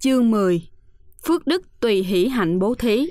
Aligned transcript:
Chương 0.00 0.30
10 0.30 0.68
Phước 1.26 1.46
đức 1.46 1.80
tùy 1.80 2.02
hỷ 2.02 2.28
hạnh 2.28 2.58
bố 2.58 2.74
thí. 2.74 3.06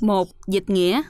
Một, 0.00 0.28
Dịch 0.46 0.70
nghĩa. 0.70 1.02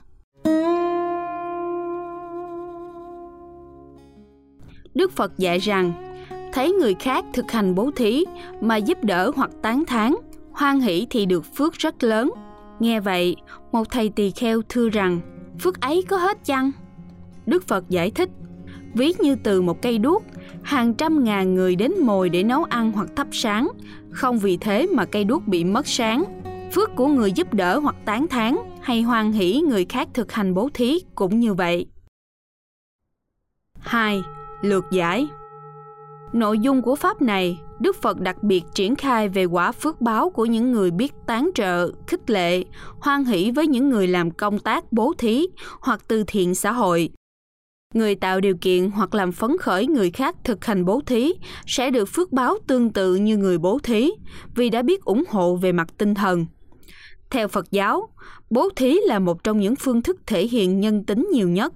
Đức 4.94 5.12
Phật 5.12 5.38
dạy 5.38 5.58
rằng 5.58 6.11
thấy 6.52 6.72
người 6.72 6.94
khác 6.94 7.24
thực 7.32 7.50
hành 7.50 7.74
bố 7.74 7.90
thí 7.96 8.24
mà 8.60 8.76
giúp 8.76 9.04
đỡ 9.04 9.30
hoặc 9.36 9.50
tán 9.62 9.84
thán, 9.86 10.14
hoan 10.52 10.80
hỷ 10.80 11.06
thì 11.10 11.26
được 11.26 11.44
phước 11.54 11.72
rất 11.72 12.02
lớn. 12.02 12.32
Nghe 12.80 13.00
vậy, 13.00 13.36
một 13.72 13.90
thầy 13.90 14.08
tỳ 14.08 14.30
kheo 14.30 14.62
thưa 14.68 14.88
rằng, 14.88 15.20
phước 15.60 15.80
ấy 15.80 16.02
có 16.08 16.16
hết 16.16 16.44
chăng? 16.44 16.70
Đức 17.46 17.68
Phật 17.68 17.88
giải 17.88 18.10
thích, 18.10 18.30
ví 18.94 19.12
như 19.18 19.36
từ 19.36 19.62
một 19.62 19.82
cây 19.82 19.98
đuốc, 19.98 20.22
hàng 20.62 20.94
trăm 20.94 21.24
ngàn 21.24 21.54
người 21.54 21.76
đến 21.76 21.92
mồi 22.00 22.28
để 22.28 22.42
nấu 22.42 22.64
ăn 22.64 22.92
hoặc 22.92 23.08
thắp 23.16 23.26
sáng, 23.32 23.68
không 24.10 24.38
vì 24.38 24.56
thế 24.56 24.86
mà 24.86 25.04
cây 25.04 25.24
đuốc 25.24 25.46
bị 25.46 25.64
mất 25.64 25.86
sáng. 25.86 26.24
Phước 26.72 26.90
của 26.96 27.06
người 27.06 27.32
giúp 27.32 27.54
đỡ 27.54 27.78
hoặc 27.78 27.96
tán 28.04 28.28
thán 28.28 28.56
hay 28.80 29.02
hoan 29.02 29.32
hỷ 29.32 29.60
người 29.60 29.84
khác 29.84 30.08
thực 30.14 30.32
hành 30.32 30.54
bố 30.54 30.68
thí 30.74 31.00
cũng 31.14 31.40
như 31.40 31.54
vậy. 31.54 31.86
2. 33.80 34.22
Lược 34.62 34.84
giải 34.92 35.26
Nội 36.32 36.58
dung 36.58 36.82
của 36.82 36.96
pháp 36.96 37.22
này, 37.22 37.60
Đức 37.80 37.96
Phật 38.02 38.20
đặc 38.20 38.42
biệt 38.42 38.64
triển 38.74 38.96
khai 38.96 39.28
về 39.28 39.44
quả 39.44 39.72
phước 39.72 40.00
báo 40.00 40.30
của 40.30 40.44
những 40.44 40.72
người 40.72 40.90
biết 40.90 41.12
tán 41.26 41.50
trợ, 41.54 41.90
khích 42.06 42.30
lệ, 42.30 42.64
hoan 43.00 43.24
hỷ 43.24 43.50
với 43.50 43.66
những 43.66 43.88
người 43.88 44.06
làm 44.06 44.30
công 44.30 44.58
tác 44.58 44.92
bố 44.92 45.12
thí 45.18 45.46
hoặc 45.80 46.00
từ 46.08 46.24
thiện 46.26 46.54
xã 46.54 46.72
hội. 46.72 47.10
Người 47.94 48.14
tạo 48.14 48.40
điều 48.40 48.56
kiện 48.60 48.90
hoặc 48.90 49.14
làm 49.14 49.32
phấn 49.32 49.58
khởi 49.58 49.86
người 49.86 50.10
khác 50.10 50.36
thực 50.44 50.64
hành 50.64 50.84
bố 50.84 51.00
thí 51.06 51.32
sẽ 51.66 51.90
được 51.90 52.08
phước 52.08 52.32
báo 52.32 52.56
tương 52.66 52.90
tự 52.90 53.14
như 53.14 53.36
người 53.36 53.58
bố 53.58 53.78
thí 53.82 54.10
vì 54.54 54.70
đã 54.70 54.82
biết 54.82 55.04
ủng 55.04 55.24
hộ 55.28 55.56
về 55.56 55.72
mặt 55.72 55.88
tinh 55.98 56.14
thần. 56.14 56.46
Theo 57.30 57.48
Phật 57.48 57.70
giáo, 57.70 58.08
bố 58.50 58.68
thí 58.76 58.98
là 59.06 59.18
một 59.18 59.44
trong 59.44 59.60
những 59.60 59.76
phương 59.76 60.02
thức 60.02 60.20
thể 60.26 60.46
hiện 60.46 60.80
nhân 60.80 61.04
tính 61.04 61.28
nhiều 61.32 61.48
nhất 61.48 61.72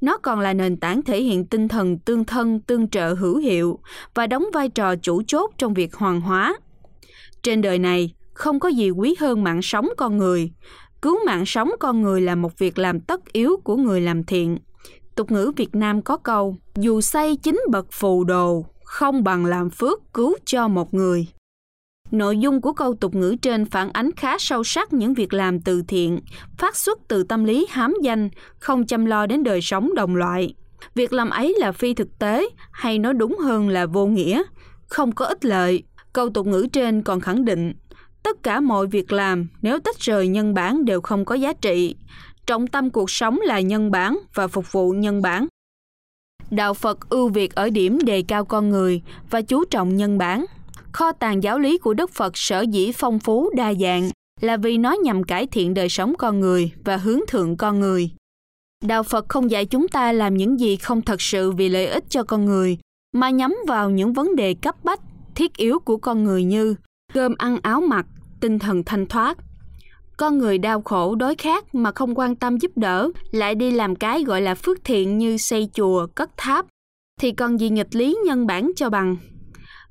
nó 0.00 0.18
còn 0.18 0.40
là 0.40 0.52
nền 0.52 0.76
tảng 0.76 1.02
thể 1.02 1.22
hiện 1.22 1.46
tinh 1.46 1.68
thần 1.68 1.98
tương 1.98 2.24
thân, 2.24 2.60
tương 2.60 2.88
trợ 2.88 3.14
hữu 3.14 3.36
hiệu 3.36 3.78
và 4.14 4.26
đóng 4.26 4.44
vai 4.52 4.68
trò 4.68 4.96
chủ 4.96 5.22
chốt 5.26 5.50
trong 5.58 5.74
việc 5.74 5.94
hoàn 5.94 6.20
hóa. 6.20 6.56
Trên 7.42 7.62
đời 7.62 7.78
này, 7.78 8.14
không 8.32 8.60
có 8.60 8.68
gì 8.68 8.90
quý 8.90 9.14
hơn 9.20 9.44
mạng 9.44 9.62
sống 9.62 9.88
con 9.96 10.16
người. 10.16 10.50
Cứu 11.02 11.18
mạng 11.26 11.46
sống 11.46 11.70
con 11.80 12.02
người 12.02 12.20
là 12.20 12.34
một 12.34 12.58
việc 12.58 12.78
làm 12.78 13.00
tất 13.00 13.32
yếu 13.32 13.56
của 13.64 13.76
người 13.76 14.00
làm 14.00 14.24
thiện. 14.24 14.58
Tục 15.14 15.30
ngữ 15.30 15.52
Việt 15.56 15.74
Nam 15.74 16.02
có 16.02 16.16
câu, 16.16 16.56
dù 16.74 17.00
xây 17.00 17.36
chính 17.36 17.60
bậc 17.70 17.86
phù 17.92 18.24
đồ, 18.24 18.66
không 18.84 19.24
bằng 19.24 19.44
làm 19.44 19.70
phước 19.70 20.14
cứu 20.14 20.34
cho 20.44 20.68
một 20.68 20.94
người. 20.94 21.26
Nội 22.10 22.38
dung 22.38 22.60
của 22.60 22.72
câu 22.72 22.94
tục 22.94 23.14
ngữ 23.14 23.36
trên 23.42 23.64
phản 23.64 23.90
ánh 23.92 24.10
khá 24.16 24.38
sâu 24.38 24.64
sắc 24.64 24.92
những 24.92 25.14
việc 25.14 25.34
làm 25.34 25.60
từ 25.60 25.82
thiện, 25.88 26.20
phát 26.58 26.76
xuất 26.76 26.98
từ 27.08 27.22
tâm 27.22 27.44
lý 27.44 27.66
hám 27.70 27.94
danh, 28.02 28.28
không 28.58 28.86
chăm 28.86 29.04
lo 29.04 29.26
đến 29.26 29.42
đời 29.42 29.60
sống 29.60 29.94
đồng 29.94 30.16
loại. 30.16 30.54
Việc 30.94 31.12
làm 31.12 31.30
ấy 31.30 31.54
là 31.58 31.72
phi 31.72 31.94
thực 31.94 32.18
tế, 32.18 32.48
hay 32.70 32.98
nói 32.98 33.14
đúng 33.14 33.38
hơn 33.38 33.68
là 33.68 33.86
vô 33.86 34.06
nghĩa, 34.06 34.42
không 34.86 35.12
có 35.12 35.24
ích 35.24 35.44
lợi. 35.44 35.82
Câu 36.12 36.30
tục 36.30 36.46
ngữ 36.46 36.66
trên 36.72 37.02
còn 37.02 37.20
khẳng 37.20 37.44
định, 37.44 37.72
tất 38.22 38.42
cả 38.42 38.60
mọi 38.60 38.86
việc 38.86 39.12
làm 39.12 39.48
nếu 39.62 39.78
tách 39.78 40.00
rời 40.00 40.28
nhân 40.28 40.54
bản 40.54 40.84
đều 40.84 41.00
không 41.00 41.24
có 41.24 41.34
giá 41.34 41.52
trị. 41.52 41.96
Trọng 42.46 42.66
tâm 42.66 42.90
cuộc 42.90 43.10
sống 43.10 43.38
là 43.42 43.60
nhân 43.60 43.90
bản 43.90 44.18
và 44.34 44.48
phục 44.48 44.72
vụ 44.72 44.90
nhân 44.90 45.22
bản. 45.22 45.46
Đạo 46.50 46.74
Phật 46.74 47.08
ưu 47.08 47.28
việt 47.28 47.54
ở 47.54 47.70
điểm 47.70 47.98
đề 48.04 48.22
cao 48.28 48.44
con 48.44 48.68
người 48.68 49.02
và 49.30 49.42
chú 49.42 49.64
trọng 49.64 49.96
nhân 49.96 50.18
bản 50.18 50.44
kho 50.96 51.12
tàng 51.12 51.42
giáo 51.42 51.58
lý 51.58 51.78
của 51.78 51.94
Đức 51.94 52.10
Phật 52.10 52.32
sở 52.34 52.60
dĩ 52.60 52.92
phong 52.92 53.18
phú 53.18 53.50
đa 53.56 53.74
dạng 53.74 54.10
là 54.40 54.56
vì 54.56 54.78
nó 54.78 54.96
nhằm 55.02 55.24
cải 55.24 55.46
thiện 55.46 55.74
đời 55.74 55.88
sống 55.88 56.14
con 56.18 56.40
người 56.40 56.72
và 56.84 56.96
hướng 56.96 57.20
thượng 57.28 57.56
con 57.56 57.80
người. 57.80 58.10
Đạo 58.84 59.02
Phật 59.02 59.28
không 59.28 59.50
dạy 59.50 59.66
chúng 59.66 59.88
ta 59.88 60.12
làm 60.12 60.36
những 60.36 60.60
gì 60.60 60.76
không 60.76 61.02
thật 61.02 61.22
sự 61.22 61.52
vì 61.52 61.68
lợi 61.68 61.86
ích 61.86 62.04
cho 62.08 62.22
con 62.22 62.44
người, 62.44 62.78
mà 63.12 63.30
nhắm 63.30 63.56
vào 63.66 63.90
những 63.90 64.12
vấn 64.12 64.36
đề 64.36 64.54
cấp 64.54 64.84
bách, 64.84 65.00
thiết 65.34 65.56
yếu 65.56 65.78
của 65.78 65.96
con 65.96 66.24
người 66.24 66.44
như 66.44 66.74
cơm 67.14 67.34
ăn 67.38 67.58
áo 67.62 67.80
mặc, 67.80 68.06
tinh 68.40 68.58
thần 68.58 68.84
thanh 68.84 69.06
thoát. 69.06 69.38
Con 70.16 70.38
người 70.38 70.58
đau 70.58 70.82
khổ 70.82 71.14
đói 71.14 71.34
khát 71.34 71.74
mà 71.74 71.92
không 71.92 72.18
quan 72.18 72.36
tâm 72.36 72.58
giúp 72.58 72.72
đỡ, 72.76 73.10
lại 73.30 73.54
đi 73.54 73.70
làm 73.70 73.96
cái 73.96 74.24
gọi 74.24 74.40
là 74.40 74.54
phước 74.54 74.84
thiện 74.84 75.18
như 75.18 75.36
xây 75.36 75.68
chùa, 75.74 76.06
cất 76.14 76.30
tháp, 76.36 76.66
thì 77.20 77.32
còn 77.32 77.60
gì 77.60 77.70
nghịch 77.70 77.94
lý 77.94 78.18
nhân 78.26 78.46
bản 78.46 78.70
cho 78.76 78.90
bằng 78.90 79.16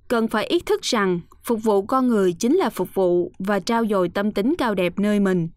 cần 0.07 0.27
phải 0.27 0.45
ý 0.45 0.59
thức 0.59 0.81
rằng 0.81 1.19
phục 1.43 1.63
vụ 1.63 1.81
con 1.81 2.07
người 2.07 2.33
chính 2.33 2.55
là 2.55 2.69
phục 2.69 2.93
vụ 2.93 3.31
và 3.39 3.59
trao 3.59 3.85
dồi 3.87 4.09
tâm 4.09 4.31
tính 4.31 4.55
cao 4.57 4.75
đẹp 4.75 4.99
nơi 4.99 5.19
mình. 5.19 5.47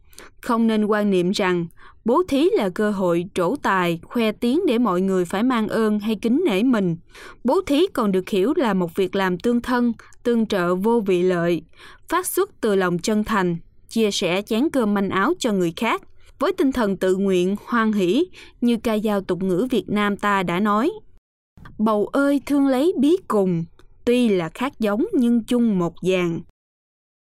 Không 0.40 0.66
nên 0.66 0.84
quan 0.84 1.10
niệm 1.10 1.30
rằng 1.30 1.66
bố 2.04 2.22
thí 2.28 2.48
là 2.52 2.68
cơ 2.68 2.90
hội 2.90 3.24
trổ 3.34 3.56
tài, 3.56 4.00
khoe 4.02 4.32
tiếng 4.32 4.60
để 4.66 4.78
mọi 4.78 5.00
người 5.00 5.24
phải 5.24 5.42
mang 5.42 5.68
ơn 5.68 5.98
hay 5.98 6.16
kính 6.22 6.42
nể 6.46 6.62
mình. 6.62 6.96
Bố 7.44 7.60
thí 7.66 7.86
còn 7.94 8.12
được 8.12 8.28
hiểu 8.28 8.52
là 8.56 8.74
một 8.74 8.94
việc 8.94 9.16
làm 9.16 9.38
tương 9.38 9.60
thân, 9.60 9.92
tương 10.22 10.46
trợ 10.46 10.74
vô 10.74 11.02
vị 11.06 11.22
lợi, 11.22 11.62
phát 12.08 12.26
xuất 12.26 12.50
từ 12.60 12.74
lòng 12.74 12.98
chân 12.98 13.24
thành, 13.24 13.56
chia 13.88 14.10
sẻ 14.10 14.42
chén 14.42 14.70
cơm 14.72 14.94
manh 14.94 15.10
áo 15.10 15.32
cho 15.38 15.52
người 15.52 15.72
khác. 15.76 16.02
Với 16.38 16.52
tinh 16.52 16.72
thần 16.72 16.96
tự 16.96 17.16
nguyện, 17.16 17.56
hoan 17.66 17.92
hỷ, 17.92 18.24
như 18.60 18.76
ca 18.76 18.98
dao 18.98 19.20
tục 19.20 19.42
ngữ 19.42 19.66
việt 19.70 19.88
nam 19.88 20.16
ta 20.16 20.42
đã 20.42 20.60
nói, 20.60 20.90
bầu 21.78 22.06
ơi, 22.06 22.40
thương 22.46 22.66
lấy 22.66 22.92
bí 23.00 23.16
cùng 23.28 23.64
tuy 24.08 24.28
là 24.28 24.48
khác 24.54 24.72
giống 24.78 25.06
nhưng 25.12 25.44
chung 25.44 25.78
một 25.78 25.94
dàn. 26.02 26.40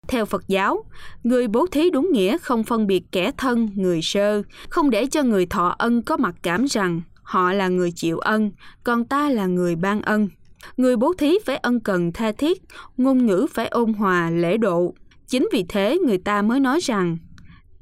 Theo 0.09 0.25
Phật 0.25 0.49
giáo, 0.49 0.85
người 1.23 1.49
bố 1.49 1.67
thí 1.67 1.91
đúng 1.91 2.09
nghĩa 2.13 2.39
không 2.39 2.65
phân 2.65 2.87
biệt 2.87 3.05
kẻ 3.13 3.31
thân, 3.37 3.69
người 3.75 4.03
sơ, 4.03 4.43
không 4.69 4.91
để 4.91 5.07
cho 5.07 5.23
người 5.23 5.47
thọ 5.47 5.75
ân 5.79 6.03
có 6.03 6.17
mặc 6.17 6.35
cảm 6.43 6.65
rằng 6.65 7.01
họ 7.23 7.53
là 7.53 7.69
người 7.69 7.93
chịu 7.97 8.19
ân, 8.19 8.51
còn 8.85 9.05
ta 9.05 9.31
là 9.31 9.47
người 9.47 9.77
ban 9.77 10.03
ân. 10.03 10.29
Người 10.77 10.97
bố 10.97 11.13
thí 11.19 11.39
phải 11.47 11.57
ân 11.57 11.81
cần 11.81 12.13
tha 12.13 12.33
thiết, 12.33 12.63
ngôn 12.97 13.27
ngữ 13.27 13.47
phải 13.51 13.69
ôn 13.69 13.93
hòa, 13.93 14.31
lễ 14.31 14.57
độ. 14.57 14.95
Chính 15.29 15.49
vì 15.53 15.65
thế 15.69 15.99
người 16.07 16.19
ta 16.19 16.43
mới 16.43 16.61
nói 16.61 16.81
rằng 16.81 17.17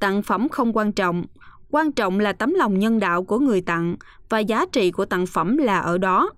tặng 0.01 0.23
phẩm 0.23 0.49
không 0.49 0.77
quan 0.77 0.93
trọng, 0.93 1.25
quan 1.71 1.93
trọng 1.93 2.21
là 2.21 2.33
tấm 2.33 2.55
lòng 2.55 2.79
nhân 2.79 2.99
đạo 2.99 3.25
của 3.25 3.39
người 3.39 3.61
tặng 3.61 3.97
và 4.29 4.39
giá 4.39 4.67
trị 4.73 4.91
của 4.91 5.05
tặng 5.05 5.27
phẩm 5.27 5.57
là 5.57 5.79
ở 5.79 5.99
đó. 5.99 6.31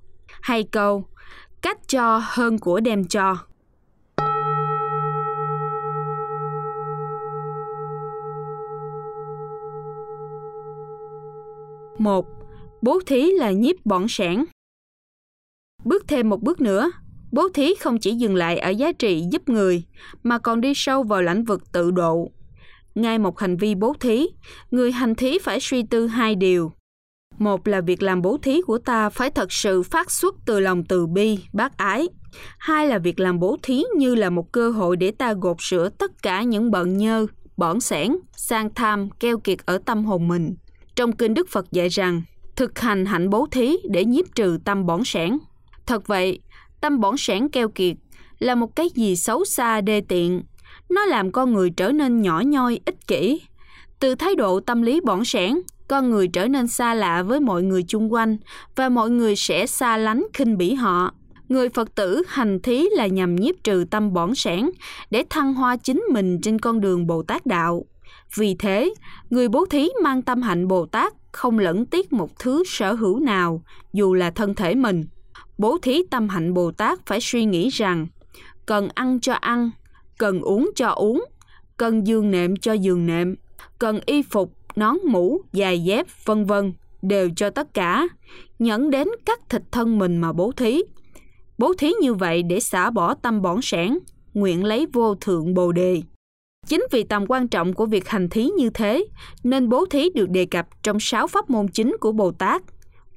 Hay 0.42 0.62
câu, 0.62 1.04
cách 1.62 1.88
cho 1.88 2.20
hơn 2.24 2.58
của 2.58 2.80
đem 2.80 3.04
cho 3.04 3.36
một, 11.98 12.26
bố 12.82 13.00
thí 13.06 13.30
là 13.30 13.50
nhiếp 13.50 13.86
bỏng 13.86 14.06
sản 14.08 14.44
bước 15.84 16.08
thêm 16.08 16.28
một 16.28 16.42
bước 16.42 16.60
nữa, 16.60 16.90
bố 17.32 17.48
thí 17.48 17.74
không 17.74 17.98
chỉ 17.98 18.14
dừng 18.14 18.34
lại 18.34 18.58
ở 18.58 18.70
giá 18.70 18.92
trị 18.92 19.24
giúp 19.30 19.48
người, 19.48 19.84
mà 20.22 20.38
còn 20.38 20.60
đi 20.60 20.72
sâu 20.74 21.02
vào 21.02 21.22
lĩnh 21.22 21.44
vực 21.44 21.72
tự 21.72 21.90
độ. 21.90 22.30
Ngay 22.94 23.18
một 23.18 23.38
hành 23.38 23.56
vi 23.56 23.74
bố 23.74 23.94
thí, 24.00 24.26
người 24.70 24.92
hành 24.92 25.14
thí 25.14 25.38
phải 25.38 25.58
suy 25.60 25.82
tư 25.82 26.06
hai 26.06 26.34
điều 26.34 26.72
một 27.38 27.68
là 27.68 27.80
việc 27.80 28.02
làm 28.02 28.22
bố 28.22 28.38
thí 28.42 28.62
của 28.62 28.78
ta 28.78 29.08
phải 29.08 29.30
thật 29.30 29.52
sự 29.52 29.82
phát 29.82 30.10
xuất 30.10 30.34
từ 30.46 30.60
lòng 30.60 30.84
từ 30.84 31.06
bi, 31.06 31.38
bác 31.52 31.76
ái. 31.76 32.08
Hai 32.58 32.86
là 32.86 32.98
việc 32.98 33.20
làm 33.20 33.38
bố 33.38 33.56
thí 33.62 33.82
như 33.96 34.14
là 34.14 34.30
một 34.30 34.52
cơ 34.52 34.70
hội 34.70 34.96
để 34.96 35.10
ta 35.10 35.34
gột 35.40 35.56
sửa 35.60 35.88
tất 35.88 36.22
cả 36.22 36.42
những 36.42 36.70
bận 36.70 36.96
nhơ, 36.96 37.26
bỏn 37.56 37.80
sẻn, 37.80 38.16
sang 38.36 38.74
tham, 38.74 39.10
keo 39.20 39.38
kiệt 39.38 39.58
ở 39.66 39.78
tâm 39.84 40.04
hồn 40.04 40.28
mình. 40.28 40.54
Trong 40.96 41.12
kinh 41.12 41.34
Đức 41.34 41.48
Phật 41.48 41.72
dạy 41.72 41.88
rằng, 41.88 42.22
thực 42.56 42.78
hành 42.78 43.06
hạnh 43.06 43.30
bố 43.30 43.46
thí 43.50 43.76
để 43.90 44.04
nhiếp 44.04 44.34
trừ 44.34 44.58
tâm 44.64 44.86
bỏn 44.86 45.04
sẻn. 45.04 45.38
Thật 45.86 46.06
vậy, 46.06 46.40
tâm 46.80 47.00
bỏn 47.00 47.16
sẻn 47.16 47.48
keo 47.48 47.68
kiệt 47.68 47.96
là 48.38 48.54
một 48.54 48.76
cái 48.76 48.88
gì 48.94 49.16
xấu 49.16 49.44
xa 49.44 49.80
đê 49.80 50.00
tiện. 50.00 50.42
Nó 50.90 51.04
làm 51.04 51.32
con 51.32 51.52
người 51.52 51.70
trở 51.70 51.92
nên 51.92 52.22
nhỏ 52.22 52.42
nhoi, 52.46 52.80
ích 52.84 53.06
kỷ. 53.06 53.40
Từ 53.98 54.14
thái 54.14 54.34
độ 54.34 54.60
tâm 54.60 54.82
lý 54.82 55.00
bỏn 55.00 55.24
sẻn, 55.24 55.54
con 55.92 56.10
người 56.10 56.28
trở 56.28 56.48
nên 56.48 56.66
xa 56.66 56.94
lạ 56.94 57.22
với 57.22 57.40
mọi 57.40 57.62
người 57.62 57.82
chung 57.88 58.12
quanh 58.12 58.36
và 58.76 58.88
mọi 58.88 59.10
người 59.10 59.36
sẽ 59.36 59.66
xa 59.66 59.96
lánh 59.96 60.26
khinh 60.34 60.56
bỉ 60.56 60.74
họ. 60.74 61.14
Người 61.48 61.68
Phật 61.68 61.94
tử 61.94 62.22
hành 62.28 62.60
thí 62.62 62.88
là 62.92 63.06
nhằm 63.06 63.36
nhiếp 63.36 63.54
trừ 63.64 63.84
tâm 63.90 64.12
bỏn 64.12 64.34
sẻn 64.34 64.70
để 65.10 65.24
thăng 65.30 65.54
hoa 65.54 65.76
chính 65.76 66.04
mình 66.12 66.40
trên 66.40 66.58
con 66.58 66.80
đường 66.80 67.06
Bồ 67.06 67.22
Tát 67.22 67.46
đạo. 67.46 67.84
Vì 68.36 68.54
thế, 68.58 68.94
người 69.30 69.48
bố 69.48 69.66
thí 69.66 69.88
mang 70.02 70.22
tâm 70.22 70.42
hạnh 70.42 70.68
Bồ 70.68 70.86
Tát 70.86 71.12
không 71.32 71.58
lẫn 71.58 71.86
tiếc 71.86 72.12
một 72.12 72.38
thứ 72.38 72.62
sở 72.66 72.92
hữu 72.92 73.20
nào, 73.20 73.62
dù 73.92 74.14
là 74.14 74.30
thân 74.30 74.54
thể 74.54 74.74
mình. 74.74 75.04
Bố 75.58 75.78
thí 75.82 76.02
tâm 76.10 76.28
hạnh 76.28 76.54
Bồ 76.54 76.72
Tát 76.72 77.06
phải 77.06 77.18
suy 77.20 77.44
nghĩ 77.44 77.68
rằng 77.68 78.06
cần 78.66 78.88
ăn 78.94 79.20
cho 79.20 79.32
ăn, 79.32 79.70
cần 80.18 80.40
uống 80.40 80.70
cho 80.76 80.88
uống, 80.88 81.24
cần 81.76 82.06
giường 82.06 82.30
nệm 82.30 82.56
cho 82.56 82.72
giường 82.72 83.06
nệm, 83.06 83.34
cần 83.78 84.00
y 84.06 84.22
phục, 84.22 84.61
nón 84.78 84.96
mũ, 85.06 85.40
giày 85.52 85.84
dép, 85.84 86.06
vân 86.24 86.44
vân 86.44 86.72
đều 87.02 87.30
cho 87.36 87.50
tất 87.50 87.74
cả, 87.74 88.08
nhẫn 88.58 88.90
đến 88.90 89.08
cắt 89.26 89.40
thịt 89.48 89.62
thân 89.72 89.98
mình 89.98 90.16
mà 90.16 90.32
bố 90.32 90.52
thí. 90.52 90.82
Bố 91.58 91.74
thí 91.78 91.92
như 92.00 92.14
vậy 92.14 92.42
để 92.42 92.60
xả 92.60 92.90
bỏ 92.90 93.14
tâm 93.14 93.42
bỏn 93.42 93.62
sẻn, 93.62 93.98
nguyện 94.34 94.64
lấy 94.64 94.86
vô 94.92 95.14
thượng 95.14 95.54
bồ 95.54 95.72
đề. 95.72 96.02
Chính 96.66 96.86
vì 96.90 97.04
tầm 97.04 97.24
quan 97.28 97.48
trọng 97.48 97.72
của 97.72 97.86
việc 97.86 98.08
hành 98.08 98.28
thí 98.28 98.44
như 98.44 98.70
thế, 98.70 99.04
nên 99.44 99.68
bố 99.68 99.86
thí 99.86 100.10
được 100.14 100.30
đề 100.30 100.46
cập 100.46 100.66
trong 100.82 101.00
sáu 101.00 101.26
pháp 101.26 101.50
môn 101.50 101.68
chính 101.68 101.96
của 102.00 102.12
Bồ 102.12 102.32
Tát. 102.32 102.62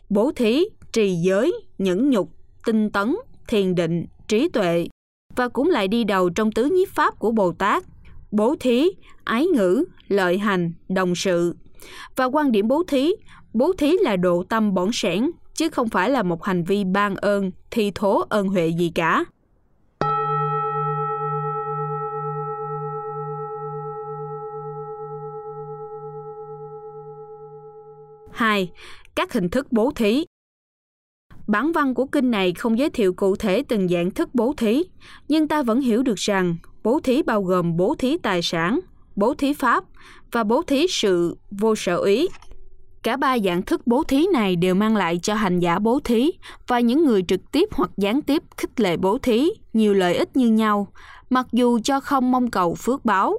Bố 0.10 0.32
thí, 0.36 0.64
trì 0.94 1.16
giới, 1.16 1.54
nhẫn 1.78 2.10
nhục, 2.10 2.30
tinh 2.66 2.90
tấn, 2.90 3.16
thiền 3.48 3.76
định, 3.76 4.06
trí 4.28 4.50
tuệ, 4.50 4.88
và 5.36 5.48
cũng 5.48 5.70
lại 5.70 5.88
đi 5.88 6.04
đầu 6.04 6.30
trong 6.30 6.52
tứ 6.52 6.66
nhiếp 6.66 6.88
pháp 6.90 7.20
của 7.20 7.32
Bồ 7.32 7.52
Tát. 7.52 7.84
Bố 8.32 8.56
thí, 8.60 8.90
ái 9.24 9.46
ngữ, 9.46 9.86
lợi 10.08 10.38
hành, 10.38 10.74
đồng 10.90 11.16
sự. 11.16 11.56
Và 12.16 12.26
quan 12.26 12.52
điểm 12.52 12.68
bố 12.68 12.84
thí, 12.88 13.12
bố 13.54 13.74
thí 13.78 13.94
là 14.02 14.16
độ 14.16 14.44
tâm 14.50 14.74
bổn 14.74 14.90
sẻn, 14.94 15.32
chứ 15.54 15.70
không 15.70 15.90
phải 15.90 16.10
là 16.10 16.24
một 16.24 16.44
hành 16.44 16.64
vi 16.64 16.84
ban 16.84 17.16
ơn, 17.16 17.52
thi 17.72 17.92
thố 17.96 18.26
ơn 18.30 18.48
huệ 18.48 18.68
gì 18.68 18.92
cả. 18.96 19.26
hai 28.36 28.72
Các 29.16 29.34
hình 29.34 29.50
thức 29.50 29.68
bố 29.72 29.92
thí 29.96 30.26
Bản 31.48 31.72
văn 31.72 31.94
của 31.94 32.06
kinh 32.06 32.32
này 32.32 32.54
không 32.54 32.78
giới 32.80 32.90
thiệu 32.90 33.14
cụ 33.14 33.36
thể 33.36 33.64
từng 33.68 33.88
dạng 33.88 34.12
thức 34.12 34.30
bố 34.34 34.54
thí, 34.58 34.84
nhưng 35.28 35.48
ta 35.48 35.64
vẫn 35.64 35.82
hiểu 35.82 36.04
được 36.04 36.16
rằng 36.16 36.56
bố 36.84 37.00
thí 37.00 37.24
bao 37.24 37.44
gồm 37.44 37.78
bố 37.78 37.96
thí 38.00 38.18
tài 38.18 38.42
sản, 38.42 38.80
bố 39.16 39.34
thí 39.34 39.54
pháp 39.54 39.84
và 40.32 40.44
bố 40.44 40.62
thí 40.62 40.86
sự 40.90 41.38
vô 41.52 41.76
sở 41.76 41.98
ý. 41.98 42.28
Cả 43.04 43.18
ba 43.18 43.40
dạng 43.40 43.62
thức 43.62 43.88
bố 43.88 44.04
thí 44.04 44.28
này 44.34 44.56
đều 44.56 44.76
mang 44.76 44.96
lại 44.96 45.20
cho 45.24 45.34
hành 45.34 45.60
giả 45.60 45.80
bố 45.80 46.00
thí 46.04 46.32
và 46.68 46.80
những 46.80 47.06
người 47.06 47.24
trực 47.28 47.52
tiếp 47.52 47.70
hoặc 47.72 47.90
gián 47.98 48.22
tiếp 48.22 48.44
khích 48.58 48.80
lệ 48.80 48.98
bố 48.98 49.18
thí 49.18 49.50
nhiều 49.74 49.94
lợi 49.94 50.16
ích 50.16 50.36
như 50.36 50.48
nhau, 50.48 50.88
mặc 51.30 51.48
dù 51.52 51.80
cho 51.84 52.00
không 52.00 52.32
mong 52.32 52.50
cầu 52.50 52.76
phước 52.76 53.06
báo. 53.06 53.38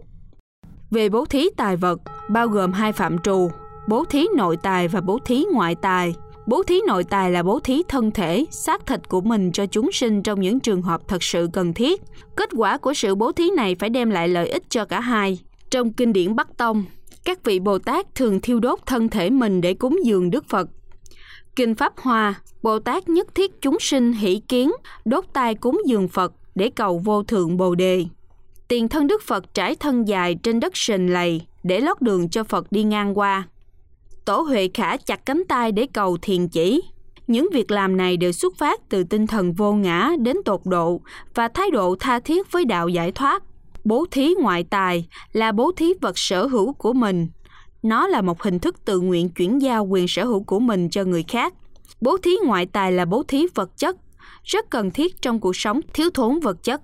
Về 0.91 1.09
bố 1.09 1.25
thí 1.25 1.49
tài 1.57 1.77
vật, 1.77 2.01
bao 2.31 2.49
gồm 2.49 2.73
hai 2.73 2.93
phạm 2.93 3.19
trù 3.19 3.51
bố 3.89 4.05
thí 4.05 4.27
nội 4.37 4.57
tài 4.57 4.89
và 4.89 5.01
bố 5.01 5.19
thí 5.25 5.45
ngoại 5.53 5.75
tài. 5.75 6.15
Bố 6.47 6.63
thí 6.63 6.81
nội 6.87 7.05
tài 7.05 7.31
là 7.31 7.43
bố 7.43 7.61
thí 7.61 7.83
thân 7.89 8.11
thể, 8.11 8.45
xác 8.51 8.87
thịt 8.87 9.09
của 9.09 9.21
mình 9.21 9.53
cho 9.53 9.67
chúng 9.67 9.93
sinh 9.93 10.23
trong 10.23 10.41
những 10.41 10.61
trường 10.61 10.83
hợp 10.83 11.09
thật 11.09 11.23
sự 11.23 11.49
cần 11.53 11.75
thiết. 11.75 12.03
Kết 12.37 12.49
quả 12.57 12.79
của 12.79 12.95
sự 12.95 13.15
bố 13.15 13.33
thí 13.33 13.51
này 13.51 13.75
phải 13.79 13.91
đem 13.91 14.11
lại 14.11 14.29
lợi 14.29 14.49
ích 14.49 14.63
cho 14.69 14.85
cả 14.85 15.01
hai. 15.01 15.39
Trong 15.71 15.93
kinh 15.93 16.13
điển 16.13 16.37
Bắc 16.37 16.57
Tông, 16.57 16.85
các 17.25 17.45
vị 17.45 17.59
Bồ 17.59 17.79
Tát 17.79 18.15
thường 18.15 18.41
thiêu 18.41 18.61
đốt 18.61 18.79
thân 18.87 19.09
thể 19.09 19.31
mình 19.31 19.61
để 19.61 19.75
cúng 19.75 19.99
dường 20.05 20.31
Đức 20.31 20.45
Phật. 20.49 20.69
Kinh 21.57 21.75
Pháp 21.75 21.93
Hoa, 21.99 22.35
Bồ 22.63 22.79
Tát 22.79 23.09
nhất 23.09 23.35
thiết 23.35 23.61
chúng 23.61 23.77
sinh 23.81 24.13
hỷ 24.13 24.41
kiến, 24.49 24.73
đốt 25.05 25.25
tai 25.33 25.55
cúng 25.55 25.83
dường 25.87 26.09
Phật 26.09 26.33
để 26.55 26.71
cầu 26.71 26.99
vô 26.99 27.23
thượng 27.23 27.57
Bồ 27.57 27.75
Đề. 27.75 28.05
Tiền 28.69 28.89
thân 28.89 29.07
Đức 29.07 29.23
Phật 29.23 29.55
trải 29.55 29.75
thân 29.75 30.09
dài 30.09 30.35
trên 30.43 30.61
đất 30.61 30.77
sình 30.77 31.13
lầy 31.13 31.43
để 31.63 31.81
lót 31.81 32.01
đường 32.01 32.29
cho 32.29 32.45
Phật 32.45 32.73
đi 32.73 32.83
ngang 32.83 33.19
qua. 33.19 33.49
Tổ 34.25 34.41
Huệ 34.41 34.69
Khả 34.75 34.97
chặt 34.97 35.27
cánh 35.27 35.43
tay 35.49 35.73
để 35.73 35.87
cầu 35.93 36.19
thiền 36.23 36.49
chỉ. 36.49 36.83
Những 37.27 37.49
việc 37.53 37.71
làm 37.71 37.97
này 37.97 38.17
đều 38.17 38.33
xuất 38.33 38.57
phát 38.59 38.89
từ 38.89 39.05
tinh 39.05 39.27
thần 39.27 39.53
vô 39.53 39.73
ngã 39.73 40.11
đến 40.19 40.37
tột 40.45 40.61
độ 40.65 41.01
và 41.35 41.49
thái 41.49 41.71
độ 41.71 41.97
tha 42.01 42.21
thiết 42.21 42.53
với 42.53 42.65
đạo 42.65 42.89
giải 42.89 43.13
thoát. 43.13 43.43
Bố 43.89 44.07
thí 44.11 44.35
ngoại 44.41 44.65
tài 44.65 45.09
là 45.33 45.53
bố 45.53 45.73
thí 45.77 45.93
vật 46.01 46.19
sở 46.19 46.47
hữu 46.47 46.73
của 46.73 46.93
mình. 46.93 47.29
Nó 47.83 48.09
là 48.09 48.23
một 48.23 48.43
hình 48.43 48.59
thức 48.59 48.85
tự 48.85 49.01
nguyện 49.01 49.29
chuyển 49.29 49.63
giao 49.63 49.87
quyền 49.87 50.09
sở 50.09 50.25
hữu 50.25 50.43
của 50.43 50.61
mình 50.61 50.91
cho 50.91 51.05
người 51.05 51.25
khác. 51.29 51.55
Bố 52.01 52.17
thí 52.23 52.37
ngoại 52.45 52.67
tài 52.67 52.93
là 52.93 53.05
bố 53.05 53.23
thí 53.23 53.47
vật 53.55 53.79
chất, 53.79 53.97
rất 54.45 54.71
cần 54.71 54.91
thiết 54.91 55.23
trong 55.23 55.41
cuộc 55.41 55.57
sống 55.57 55.81
thiếu 55.95 56.11
thốn 56.11 56.41
vật 56.41 56.63
chất. 56.63 56.81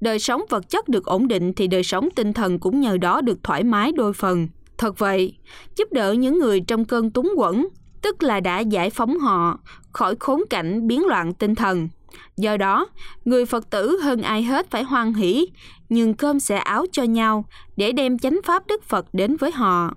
Đời 0.00 0.18
sống 0.18 0.42
vật 0.48 0.70
chất 0.70 0.88
được 0.88 1.04
ổn 1.04 1.28
định 1.28 1.52
thì 1.52 1.66
đời 1.66 1.82
sống 1.82 2.08
tinh 2.10 2.32
thần 2.32 2.58
cũng 2.58 2.80
nhờ 2.80 2.96
đó 2.96 3.20
được 3.20 3.38
thoải 3.42 3.64
mái 3.64 3.92
đôi 3.92 4.12
phần. 4.12 4.48
Thật 4.78 4.98
vậy, 4.98 5.36
giúp 5.76 5.92
đỡ 5.92 6.12
những 6.12 6.38
người 6.38 6.60
trong 6.60 6.84
cơn 6.84 7.10
túng 7.10 7.32
quẫn, 7.36 7.66
tức 8.02 8.22
là 8.22 8.40
đã 8.40 8.60
giải 8.60 8.90
phóng 8.90 9.18
họ 9.18 9.58
khỏi 9.92 10.16
khốn 10.20 10.42
cảnh 10.50 10.86
biến 10.86 11.06
loạn 11.06 11.34
tinh 11.34 11.54
thần. 11.54 11.88
Do 12.36 12.56
đó, 12.56 12.88
người 13.24 13.46
Phật 13.46 13.70
tử 13.70 13.98
hơn 14.02 14.22
ai 14.22 14.42
hết 14.42 14.70
phải 14.70 14.82
hoan 14.82 15.14
hỷ, 15.14 15.46
nhường 15.88 16.14
cơm 16.14 16.40
xẻ 16.40 16.56
áo 16.56 16.84
cho 16.92 17.02
nhau 17.02 17.44
để 17.76 17.92
đem 17.92 18.18
chánh 18.18 18.40
pháp 18.44 18.66
Đức 18.66 18.84
Phật 18.84 19.06
đến 19.12 19.36
với 19.36 19.50
họ. 19.52 19.94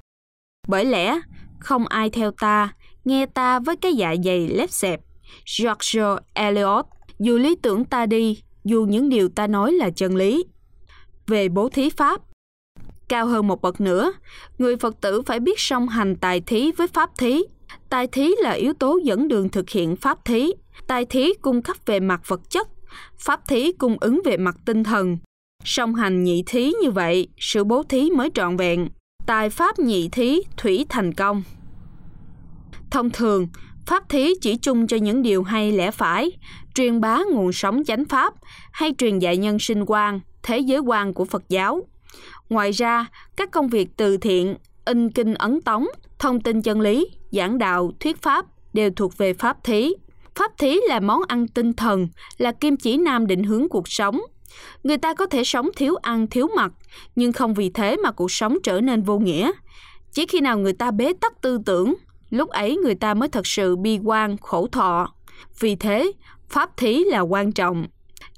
Bởi 0.68 0.86
lẽ, 0.86 1.20
không 1.60 1.88
ai 1.88 2.10
theo 2.10 2.32
ta, 2.32 2.74
nghe 3.06 3.26
ta 3.26 3.60
với 3.60 3.76
cái 3.76 3.94
dạ 3.94 4.16
dày 4.26 4.48
lép 4.48 4.72
xẹp. 4.72 5.00
George 5.60 6.22
Eliot, 6.34 6.86
dù 7.20 7.38
lý 7.38 7.56
tưởng 7.62 7.86
ta 7.86 8.06
đi, 8.06 8.44
dù 8.64 8.86
những 8.90 9.10
điều 9.10 9.30
ta 9.30 9.48
nói 9.48 9.72
là 9.72 9.90
chân 9.90 10.16
lý. 10.16 10.46
Về 11.28 11.50
bố 11.50 11.70
thí 11.70 11.90
pháp, 11.90 12.22
Cao 13.08 13.26
hơn 13.26 13.48
một 13.48 13.62
bậc 13.62 13.82
nữa, 13.82 14.14
người 14.58 14.78
Phật 14.78 15.02
tử 15.02 15.22
phải 15.22 15.40
biết 15.40 15.60
song 15.60 15.88
hành 15.88 16.16
tài 16.16 16.42
thí 16.42 16.72
với 16.72 16.88
pháp 16.88 17.18
thí. 17.18 17.44
Tài 17.90 18.08
thí 18.08 18.36
là 18.40 18.52
yếu 18.52 18.74
tố 18.74 19.00
dẫn 19.04 19.28
đường 19.28 19.50
thực 19.50 19.70
hiện 19.70 19.96
pháp 19.96 20.26
thí. 20.26 20.52
Tài 20.88 21.06
thí 21.06 21.34
cung 21.42 21.62
cấp 21.62 21.78
về 21.86 22.00
mặt 22.00 22.22
vật 22.28 22.42
chất, 22.50 22.68
pháp 23.18 23.48
thí 23.48 23.72
cung 23.72 23.98
ứng 24.00 24.22
về 24.26 24.38
mặt 24.38 24.56
tinh 24.66 24.84
thần. 24.84 25.18
Song 25.64 25.96
hành 25.96 26.24
nhị 26.24 26.44
thí 26.46 26.74
như 26.82 26.92
vậy, 26.92 27.28
sự 27.38 27.64
bố 27.64 27.84
thí 27.84 28.10
mới 28.10 28.30
trọn 28.34 28.58
vẹn. 28.58 28.90
Tài 29.26 29.50
pháp 29.50 29.80
nhị 29.80 30.10
thí, 30.10 30.42
thủy 30.58 30.86
thành 30.90 31.14
công. 31.14 31.44
Thông 32.92 33.10
thường, 33.10 33.48
pháp 33.86 34.10
thí 34.10 34.34
chỉ 34.42 34.58
chung 34.58 34.88
cho 34.88 34.98
những 34.98 35.22
điều 35.22 35.44
hay 35.44 35.72
lẽ 35.72 35.92
phải, 35.92 36.32
truyền 36.76 37.02
bá 37.02 37.20
nguồn 37.32 37.54
sống 37.54 37.84
chánh 37.84 38.06
pháp 38.06 38.34
hay 38.72 38.94
truyền 38.98 39.20
dạy 39.20 39.38
nhân 39.38 39.60
sinh 39.60 39.84
quan, 39.88 40.20
thế 40.44 40.60
giới 40.60 40.80
quan 40.80 41.14
của 41.14 41.26
Phật 41.26 41.44
giáo. 41.50 41.88
Ngoài 42.50 42.72
ra, 42.72 43.06
các 43.36 43.52
công 43.52 43.68
việc 43.68 43.90
từ 43.98 44.18
thiện, 44.18 44.56
in 44.86 45.10
kinh 45.10 45.34
ấn 45.34 45.62
tống, 45.62 45.86
thông 46.20 46.42
tin 46.42 46.62
chân 46.62 46.82
lý, 46.82 47.08
giảng 47.32 47.58
đạo, 47.58 47.92
thuyết 48.00 48.22
pháp 48.22 48.46
đều 48.74 48.90
thuộc 48.96 49.18
về 49.18 49.34
pháp 49.34 49.64
thí. 49.64 49.94
Pháp 50.36 50.52
thí 50.58 50.80
là 50.88 51.00
món 51.00 51.22
ăn 51.28 51.48
tinh 51.48 51.74
thần, 51.74 52.08
là 52.38 52.52
kim 52.52 52.78
chỉ 52.78 52.98
nam 52.98 53.28
định 53.28 53.44
hướng 53.44 53.70
cuộc 53.70 53.88
sống. 53.88 54.22
Người 54.84 54.98
ta 54.98 55.14
có 55.14 55.26
thể 55.26 55.44
sống 55.44 55.70
thiếu 55.76 55.96
ăn, 55.96 56.28
thiếu 56.28 56.48
mặc, 56.56 56.72
nhưng 57.16 57.34
không 57.34 57.54
vì 57.54 57.70
thế 57.70 57.98
mà 58.04 58.12
cuộc 58.12 58.32
sống 58.32 58.58
trở 58.64 58.82
nên 58.82 59.04
vô 59.04 59.20
nghĩa. 59.20 59.52
Chỉ 60.12 60.26
khi 60.26 60.42
nào 60.42 60.58
người 60.58 60.74
ta 60.74 60.92
bế 60.92 61.14
tắc 61.22 61.42
tư 61.42 61.60
tưởng, 61.66 61.94
lúc 62.30 62.50
ấy 62.50 62.78
người 62.78 62.96
ta 62.96 63.14
mới 63.14 63.30
thật 63.30 63.48
sự 63.48 63.76
bi 63.76 64.00
quan, 64.04 64.38
khổ 64.38 64.68
thọ. 64.68 65.14
Vì 65.60 65.76
thế, 65.76 66.12
pháp 66.50 66.78
thí 66.78 67.04
là 67.04 67.20
quan 67.20 67.52
trọng. 67.52 67.88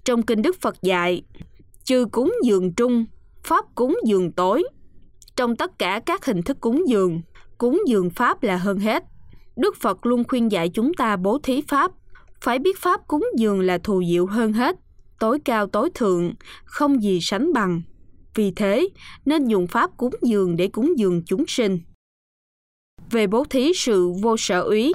Trong 0.06 0.22
kinh 0.22 0.42
Đức 0.42 0.62
Phật 0.62 0.82
dạy, 0.82 1.22
chư 1.84 2.06
cúng 2.12 2.34
dường 2.44 2.74
trung, 2.74 3.06
pháp 3.44 3.66
cúng 3.76 3.98
dường 4.06 4.32
tối. 4.32 4.64
Trong 5.36 5.56
tất 5.56 5.80
cả 5.80 6.00
các 6.06 6.26
hình 6.26 6.42
thức 6.42 6.58
cúng 6.62 6.84
dường, 6.88 7.22
cúng 7.58 7.82
dường 7.88 8.10
pháp 8.10 8.44
là 8.44 8.58
hơn 8.58 8.80
hết. 8.80 9.04
Đức 9.58 9.76
Phật 9.76 10.06
luôn 10.06 10.24
khuyên 10.28 10.52
dạy 10.52 10.70
chúng 10.70 10.94
ta 10.94 11.16
bố 11.16 11.40
thí 11.44 11.62
pháp, 11.62 11.92
phải 12.42 12.60
biết 12.60 12.80
pháp 12.80 13.08
cúng 13.08 13.28
dường 13.38 13.60
là 13.60 13.78
thù 13.78 14.04
diệu 14.10 14.26
hơn 14.26 14.54
hết, 14.54 14.76
tối 15.20 15.40
cao 15.46 15.68
tối 15.68 15.90
thượng, 15.94 16.34
không 16.66 17.04
gì 17.04 17.20
sánh 17.22 17.54
bằng. 17.54 17.82
Vì 18.36 18.52
thế, 18.52 18.90
nên 19.26 19.48
dùng 19.48 19.68
pháp 19.68 19.98
cúng 19.98 20.14
dường 20.22 20.56
để 20.56 20.68
cúng 20.68 20.94
dường 20.98 21.22
chúng 21.26 21.46
sinh. 21.48 21.80
Về 23.12 23.28
bố 23.28 23.44
thí 23.50 23.72
sự 23.76 24.12
vô 24.22 24.38
sở 24.38 24.62
úy 24.62 24.94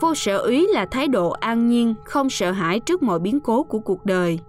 Vô 0.00 0.14
sở 0.14 0.38
úy 0.38 0.66
là 0.70 0.86
thái 0.86 1.08
độ 1.08 1.30
an 1.30 1.68
nhiên, 1.68 1.94
không 2.04 2.30
sợ 2.30 2.50
hãi 2.52 2.80
trước 2.80 3.02
mọi 3.02 3.18
biến 3.18 3.40
cố 3.40 3.62
của 3.62 3.78
cuộc 3.78 4.06
đời– 4.06 4.38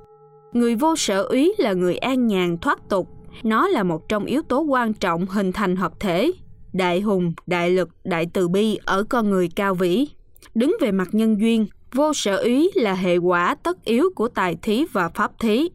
Người 0.53 0.75
vô 0.75 0.95
sở 0.95 1.23
úy 1.23 1.53
là 1.57 1.73
người 1.73 1.97
an 1.97 2.27
nhàn 2.27 2.57
thoát 2.57 2.89
tục. 2.89 3.07
Nó 3.43 3.67
là 3.67 3.83
một 3.83 4.09
trong 4.09 4.25
yếu 4.25 4.41
tố 4.41 4.61
quan 4.61 4.93
trọng 4.93 5.25
hình 5.25 5.51
thành 5.51 5.75
hợp 5.75 5.99
thể, 5.99 6.31
đại 6.73 7.01
hùng, 7.01 7.33
đại 7.47 7.69
lực, 7.69 7.89
đại 8.03 8.27
từ 8.33 8.47
bi 8.47 8.77
ở 8.85 9.03
con 9.03 9.29
người 9.29 9.49
cao 9.55 9.75
vĩ. 9.75 10.07
Đứng 10.55 10.75
về 10.81 10.91
mặt 10.91 11.07
nhân 11.11 11.41
duyên, 11.41 11.67
vô 11.93 12.13
sở 12.13 12.37
ý 12.37 12.69
là 12.75 12.93
hệ 12.93 13.17
quả 13.17 13.55
tất 13.63 13.85
yếu 13.85 14.09
của 14.15 14.27
tài 14.27 14.55
thí 14.61 14.85
và 14.91 15.09
pháp 15.09 15.31
thí. 15.39 15.69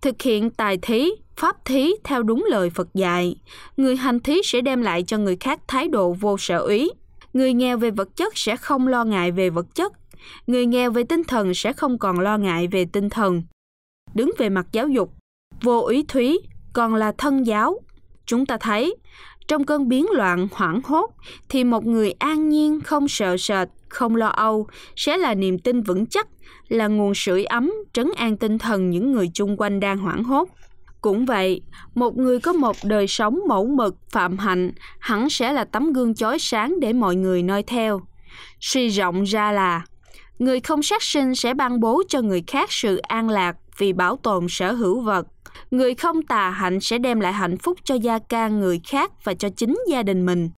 Thực 0.00 0.22
hiện 0.22 0.50
tài 0.50 0.78
thí, 0.78 1.10
pháp 1.36 1.64
thí 1.64 1.92
theo 2.04 2.22
đúng 2.22 2.44
lời 2.48 2.70
Phật 2.70 2.94
dạy, 2.94 3.36
người 3.76 3.96
hành 3.96 4.20
thí 4.20 4.40
sẽ 4.44 4.60
đem 4.60 4.82
lại 4.82 5.02
cho 5.02 5.18
người 5.18 5.36
khác 5.36 5.60
thái 5.68 5.88
độ 5.88 6.12
vô 6.12 6.38
sở 6.38 6.66
ý. 6.66 6.90
Người 7.32 7.54
nghèo 7.54 7.78
về 7.78 7.90
vật 7.90 8.16
chất 8.16 8.32
sẽ 8.36 8.56
không 8.56 8.88
lo 8.88 9.04
ngại 9.04 9.32
về 9.32 9.50
vật 9.50 9.74
chất, 9.74 9.92
người 10.46 10.66
nghèo 10.66 10.90
về 10.90 11.02
tinh 11.04 11.24
thần 11.24 11.54
sẽ 11.54 11.72
không 11.72 11.98
còn 11.98 12.20
lo 12.20 12.38
ngại 12.38 12.66
về 12.66 12.84
tinh 12.92 13.10
thần 13.10 13.42
đứng 14.14 14.30
về 14.38 14.48
mặt 14.48 14.66
giáo 14.72 14.88
dục, 14.88 15.12
vô 15.62 15.86
ý 15.86 16.02
thúy 16.08 16.40
còn 16.72 16.94
là 16.94 17.12
thân 17.18 17.46
giáo. 17.46 17.80
Chúng 18.26 18.46
ta 18.46 18.56
thấy, 18.60 18.96
trong 19.50 19.64
cơn 19.64 19.88
biến 19.88 20.06
loạn 20.10 20.48
hoảng 20.52 20.80
hốt 20.84 21.10
thì 21.48 21.64
một 21.64 21.86
người 21.86 22.12
an 22.12 22.48
nhiên 22.48 22.80
không 22.80 23.08
sợ 23.08 23.36
sệt, 23.36 23.68
không 23.88 24.16
lo 24.16 24.26
âu 24.26 24.66
sẽ 24.96 25.16
là 25.16 25.34
niềm 25.34 25.58
tin 25.58 25.82
vững 25.82 26.06
chắc, 26.06 26.28
là 26.68 26.86
nguồn 26.86 27.12
sưởi 27.14 27.44
ấm, 27.44 27.72
trấn 27.92 28.10
an 28.16 28.36
tinh 28.36 28.58
thần 28.58 28.90
những 28.90 29.12
người 29.12 29.30
chung 29.34 29.56
quanh 29.56 29.80
đang 29.80 29.98
hoảng 29.98 30.24
hốt. 30.24 30.48
Cũng 31.00 31.26
vậy, 31.26 31.62
một 31.94 32.16
người 32.16 32.40
có 32.40 32.52
một 32.52 32.76
đời 32.84 33.06
sống 33.06 33.40
mẫu 33.48 33.66
mực, 33.66 33.96
phạm 34.12 34.38
hạnh 34.38 34.72
hẳn 34.98 35.30
sẽ 35.30 35.52
là 35.52 35.64
tấm 35.64 35.92
gương 35.92 36.14
chói 36.14 36.38
sáng 36.38 36.80
để 36.80 36.92
mọi 36.92 37.16
người 37.16 37.42
noi 37.42 37.62
theo. 37.62 38.00
Suy 38.60 38.88
rộng 38.88 39.22
ra 39.22 39.52
là, 39.52 39.84
người 40.38 40.60
không 40.60 40.82
sát 40.82 41.02
sinh 41.02 41.34
sẽ 41.34 41.54
ban 41.54 41.80
bố 41.80 42.02
cho 42.08 42.20
người 42.20 42.42
khác 42.46 42.72
sự 42.72 42.96
an 42.96 43.28
lạc 43.28 43.56
vì 43.78 43.92
bảo 43.92 44.16
tồn 44.16 44.46
sở 44.48 44.72
hữu 44.72 45.00
vật. 45.00 45.26
Người 45.70 45.94
không 45.94 46.22
tà 46.22 46.50
hạnh 46.50 46.80
sẽ 46.80 46.98
đem 46.98 47.20
lại 47.20 47.32
hạnh 47.32 47.56
phúc 47.56 47.78
cho 47.84 47.94
gia 47.94 48.18
can 48.18 48.60
người 48.60 48.80
khác 48.86 49.12
và 49.24 49.34
cho 49.34 49.48
chính 49.56 49.78
gia 49.88 50.02
đình 50.02 50.26
mình. 50.26 50.50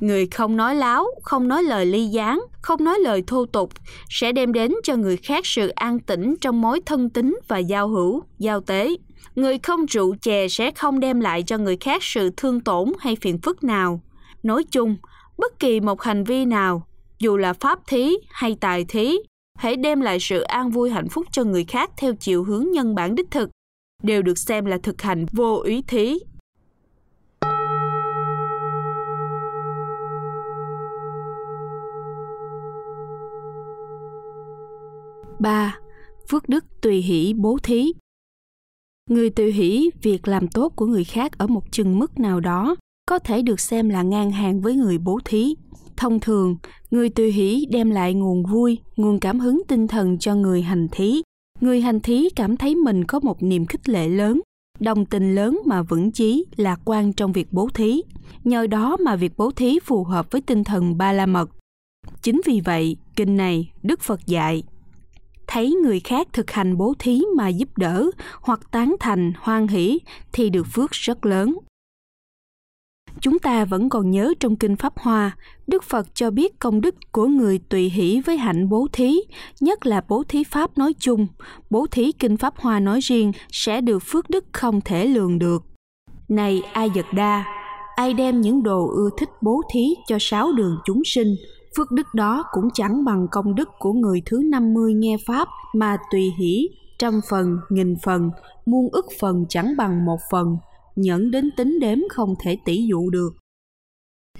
Người 0.00 0.26
không 0.26 0.56
nói 0.56 0.74
láo, 0.74 1.06
không 1.22 1.48
nói 1.48 1.62
lời 1.62 1.86
ly 1.86 2.06
gián, 2.06 2.40
không 2.62 2.84
nói 2.84 2.98
lời 2.98 3.22
thô 3.26 3.46
tục 3.46 3.72
sẽ 4.08 4.32
đem 4.32 4.52
đến 4.52 4.72
cho 4.82 4.96
người 4.96 5.16
khác 5.16 5.46
sự 5.46 5.68
an 5.68 5.98
tĩnh 5.98 6.34
trong 6.40 6.60
mối 6.60 6.80
thân 6.86 7.10
tín 7.10 7.38
và 7.48 7.58
giao 7.58 7.88
hữu, 7.88 8.22
giao 8.38 8.60
tế. 8.60 8.90
Người 9.34 9.58
không 9.58 9.86
rượu 9.86 10.14
chè 10.22 10.48
sẽ 10.48 10.70
không 10.70 11.00
đem 11.00 11.20
lại 11.20 11.42
cho 11.42 11.58
người 11.58 11.76
khác 11.76 12.02
sự 12.02 12.30
thương 12.36 12.60
tổn 12.60 12.92
hay 12.98 13.16
phiền 13.16 13.38
phức 13.42 13.64
nào. 13.64 14.00
Nói 14.42 14.64
chung, 14.64 14.96
bất 15.38 15.58
kỳ 15.58 15.80
một 15.80 16.02
hành 16.02 16.24
vi 16.24 16.44
nào, 16.44 16.86
dù 17.18 17.36
là 17.36 17.52
pháp 17.52 17.78
thí 17.86 18.10
hay 18.30 18.56
tài 18.60 18.84
thí, 18.84 19.16
hãy 19.58 19.76
đem 19.76 20.00
lại 20.00 20.18
sự 20.20 20.40
an 20.40 20.70
vui 20.70 20.90
hạnh 20.90 21.08
phúc 21.08 21.26
cho 21.32 21.44
người 21.44 21.64
khác 21.64 21.90
theo 21.96 22.14
chiều 22.20 22.44
hướng 22.44 22.70
nhân 22.70 22.94
bản 22.94 23.14
đích 23.14 23.30
thực, 23.30 23.50
đều 24.02 24.22
được 24.22 24.38
xem 24.38 24.64
là 24.64 24.78
thực 24.82 25.02
hành 25.02 25.26
vô 25.32 25.60
ý 25.60 25.82
thí. 25.82 26.18
ba 35.40 35.78
Phước 36.30 36.48
đức 36.48 36.64
tùy 36.82 37.02
hỷ 37.02 37.34
bố 37.36 37.58
thí 37.62 37.92
Người 39.10 39.30
tùy 39.30 39.52
hỷ 39.52 39.90
việc 40.02 40.28
làm 40.28 40.48
tốt 40.48 40.72
của 40.76 40.86
người 40.86 41.04
khác 41.04 41.38
ở 41.38 41.46
một 41.46 41.72
chừng 41.72 41.98
mức 41.98 42.18
nào 42.18 42.40
đó 42.40 42.76
có 43.08 43.18
thể 43.18 43.42
được 43.42 43.60
xem 43.60 43.88
là 43.88 44.02
ngang 44.02 44.30
hàng 44.30 44.60
với 44.60 44.74
người 44.74 44.98
bố 44.98 45.18
thí. 45.24 45.54
Thông 45.96 46.20
thường, 46.20 46.56
người 46.90 47.08
tùy 47.08 47.32
hỷ 47.32 47.66
đem 47.70 47.90
lại 47.90 48.14
nguồn 48.14 48.44
vui, 48.44 48.78
nguồn 48.96 49.20
cảm 49.20 49.40
hứng 49.40 49.62
tinh 49.68 49.88
thần 49.88 50.18
cho 50.18 50.34
người 50.34 50.62
hành 50.62 50.88
thí. 50.92 51.22
Người 51.62 51.80
hành 51.80 52.00
thí 52.00 52.28
cảm 52.36 52.56
thấy 52.56 52.74
mình 52.74 53.04
có 53.04 53.20
một 53.20 53.42
niềm 53.42 53.66
khích 53.66 53.88
lệ 53.88 54.08
lớn, 54.08 54.40
đồng 54.80 55.06
tình 55.06 55.34
lớn 55.34 55.60
mà 55.66 55.82
vững 55.82 56.12
chí, 56.12 56.44
lạc 56.56 56.80
quan 56.84 57.12
trong 57.12 57.32
việc 57.32 57.48
bố 57.50 57.68
thí. 57.74 58.02
Nhờ 58.44 58.66
đó 58.66 58.96
mà 58.96 59.16
việc 59.16 59.32
bố 59.36 59.50
thí 59.50 59.78
phù 59.84 60.04
hợp 60.04 60.30
với 60.30 60.40
tinh 60.40 60.64
thần 60.64 60.98
ba 60.98 61.12
la 61.12 61.26
mật. 61.26 61.50
Chính 62.22 62.40
vì 62.44 62.60
vậy, 62.64 62.96
kinh 63.16 63.36
này 63.36 63.72
Đức 63.82 64.00
Phật 64.00 64.26
dạy 64.26 64.62
thấy 65.46 65.70
người 65.82 66.00
khác 66.00 66.28
thực 66.32 66.50
hành 66.50 66.76
bố 66.76 66.94
thí 66.98 67.22
mà 67.36 67.48
giúp 67.48 67.78
đỡ 67.78 68.10
hoặc 68.40 68.60
tán 68.70 68.96
thành 69.00 69.32
hoan 69.38 69.68
hỷ 69.68 69.98
thì 70.32 70.50
được 70.50 70.66
phước 70.66 70.90
rất 70.90 71.26
lớn 71.26 71.58
chúng 73.22 73.38
ta 73.38 73.64
vẫn 73.64 73.88
còn 73.88 74.10
nhớ 74.10 74.32
trong 74.40 74.56
kinh 74.56 74.76
pháp 74.76 74.92
hoa 74.98 75.36
đức 75.66 75.84
phật 75.84 76.14
cho 76.14 76.30
biết 76.30 76.58
công 76.58 76.80
đức 76.80 76.94
của 77.12 77.26
người 77.26 77.60
tùy 77.68 77.90
hỷ 77.90 78.20
với 78.26 78.36
hạnh 78.36 78.68
bố 78.68 78.86
thí 78.92 79.16
nhất 79.60 79.86
là 79.86 80.02
bố 80.08 80.22
thí 80.28 80.44
pháp 80.44 80.78
nói 80.78 80.94
chung. 80.98 81.26
Bố 81.70 81.86
thí 81.90 82.12
kinh 82.12 82.36
pháp 82.36 82.54
hoa 82.56 82.80
nói 82.80 83.00
riêng 83.00 83.32
sẽ 83.52 83.80
được 83.80 83.98
phước 83.98 84.30
đức 84.30 84.44
không 84.52 84.80
thể 84.80 85.06
lường 85.06 85.38
được. 85.38 85.62
Này 86.28 86.62
ai 86.72 86.90
giật 86.94 87.06
đa 87.14 87.44
ai 87.96 88.14
đem 88.14 88.40
những 88.40 88.62
đồ 88.62 88.88
ưa 88.88 89.08
thích 89.18 89.28
bố 89.42 89.62
thí 89.72 89.94
cho 90.06 90.16
sáu 90.20 90.52
đường 90.52 90.78
chúng 90.84 91.02
sinh 91.04 91.36
phước 91.76 91.90
đức 91.90 92.06
đó 92.14 92.44
cũng 92.52 92.68
chẳng 92.74 93.04
bằng 93.04 93.26
công 93.30 93.54
đức 93.54 93.68
của 93.78 93.92
người 93.92 94.22
thứ 94.26 94.42
50 94.50 94.94
nghe 94.94 95.16
Pháp 95.26 95.48
mà 95.74 95.96
tùy 96.10 96.32
hỷ, 96.38 96.68
trăm 96.98 97.20
phần, 97.30 97.56
nghìn 97.70 97.94
phần, 98.04 98.30
muôn 98.66 98.88
ức 98.92 99.06
phần 99.20 99.44
chẳng 99.48 99.74
bằng 99.76 100.04
một 100.04 100.18
phần, 100.30 100.56
nhẫn 100.96 101.30
đến 101.30 101.50
tính 101.56 101.78
đếm 101.80 101.98
không 102.10 102.34
thể 102.40 102.56
tỷ 102.64 102.86
dụ 102.86 103.10
được. 103.10 103.30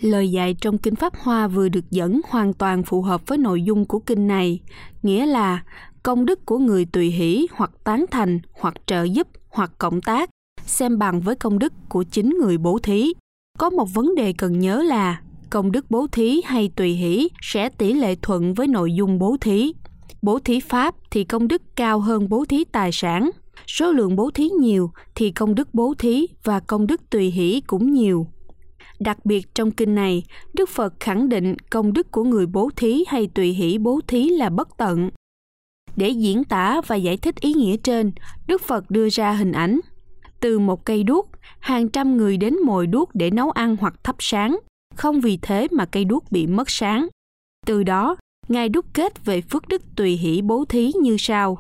Lời 0.01 0.31
dạy 0.31 0.55
trong 0.61 0.79
Kinh 0.79 0.95
Pháp 0.95 1.13
Hoa 1.17 1.49
vừa 1.49 1.69
được 1.69 1.91
dẫn 1.91 2.21
hoàn 2.29 2.53
toàn 2.53 2.83
phù 2.83 3.03
hợp 3.03 3.27
với 3.27 3.39
nội 3.39 3.63
dung 3.63 3.85
của 3.85 3.99
kinh 3.99 4.27
này, 4.27 4.61
nghĩa 5.03 5.27
là 5.27 5.65
công 6.03 6.27
đức 6.27 6.47
của 6.47 6.59
người 6.59 6.85
tùy 6.85 7.11
hỷ 7.11 7.47
hoặc 7.53 7.71
tán 7.85 8.05
thành 8.11 8.41
hoặc 8.53 8.75
trợ 8.87 9.03
giúp 9.03 9.29
hoặc 9.49 9.73
cộng 9.79 10.01
tác 10.01 10.31
xem 10.67 10.99
bằng 10.99 11.21
với 11.21 11.35
công 11.35 11.59
đức 11.59 11.73
của 11.89 12.03
chính 12.03 12.39
người 12.41 12.59
bố 12.59 12.79
thí. 12.79 13.13
Có 13.59 13.71
một 13.71 13.89
vấn 13.95 14.15
đề 14.15 14.33
cần 14.33 14.59
nhớ 14.59 14.83
là 14.83 15.21
công 15.51 15.73
đức 15.73 15.91
bố 15.91 16.07
thí 16.07 16.41
hay 16.45 16.71
tùy 16.77 16.93
hỷ 16.93 17.29
sẽ 17.43 17.69
tỷ 17.69 17.93
lệ 17.93 18.15
thuận 18.23 18.55
với 18.55 18.67
nội 18.67 18.95
dung 18.95 19.19
bố 19.19 19.37
thí. 19.41 19.73
Bố 20.23 20.39
thí 20.39 20.61
pháp 20.61 20.95
thì 21.11 21.25
công 21.25 21.49
đức 21.49 21.63
cao 21.77 22.01
hơn 22.01 22.29
bố 22.29 22.45
thí 22.45 22.65
tài 22.65 22.93
sản. 22.93 23.31
Số 23.67 23.93
lượng 23.93 24.17
bố 24.17 24.31
thí 24.35 24.49
nhiều 24.49 24.91
thì 25.15 25.31
công 25.31 25.55
đức 25.55 25.69
bố 25.73 25.95
thí 25.99 26.27
và 26.45 26.61
công 26.61 26.87
đức 26.87 27.11
tùy 27.11 27.31
hỷ 27.31 27.63
cũng 27.67 27.93
nhiều. 27.93 28.27
Đặc 29.01 29.27
biệt 29.27 29.55
trong 29.55 29.71
kinh 29.71 29.95
này, 29.95 30.23
Đức 30.55 30.69
Phật 30.69 30.95
khẳng 31.01 31.29
định 31.29 31.57
công 31.71 31.93
đức 31.93 32.11
của 32.11 32.25
người 32.25 32.47
bố 32.47 32.71
thí 32.77 33.05
hay 33.09 33.29
tùy 33.35 33.53
hỷ 33.53 33.79
bố 33.79 34.01
thí 34.07 34.29
là 34.29 34.51
bất 34.51 34.69
tận. 34.77 35.11
Để 35.97 36.09
diễn 36.09 36.45
tả 36.45 36.81
và 36.87 36.97
giải 36.97 37.17
thích 37.17 37.35
ý 37.41 37.55
nghĩa 37.55 37.77
trên, 37.77 38.13
Đức 38.47 38.63
Phật 38.63 38.91
đưa 38.91 39.09
ra 39.09 39.33
hình 39.33 39.53
ảnh. 39.53 39.81
Từ 40.41 40.59
một 40.59 40.85
cây 40.85 41.03
đuốc, 41.03 41.31
hàng 41.61 41.89
trăm 41.89 42.17
người 42.17 42.37
đến 42.37 42.57
mồi 42.65 42.87
đuốc 42.87 43.15
để 43.15 43.31
nấu 43.31 43.51
ăn 43.51 43.77
hoặc 43.81 43.95
thắp 44.05 44.17
sáng 44.19 44.59
không 44.95 45.21
vì 45.21 45.39
thế 45.43 45.69
mà 45.71 45.85
cây 45.85 46.05
đuốc 46.05 46.25
bị 46.33 46.47
mất 46.47 46.71
sáng. 46.71 47.09
Từ 47.67 47.83
đó, 47.83 48.17
Ngài 48.53 48.69
đúc 48.69 48.87
kết 48.93 49.25
về 49.25 49.41
phước 49.41 49.69
đức 49.69 49.83
tùy 49.97 50.17
hỷ 50.17 50.43
bố 50.43 50.65
thí 50.69 50.93
như 51.01 51.17
sau. 51.19 51.59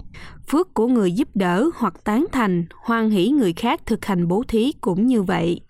Phước 0.48 0.74
của 0.74 0.86
người 0.86 1.12
giúp 1.12 1.28
đỡ 1.34 1.70
hoặc 1.74 2.04
tán 2.04 2.26
thành, 2.32 2.64
hoan 2.84 3.10
hỷ 3.10 3.28
người 3.28 3.52
khác 3.52 3.80
thực 3.86 4.04
hành 4.04 4.28
bố 4.28 4.42
thí 4.48 4.72
cũng 4.80 5.06
như 5.06 5.22
vậy. 5.22 5.60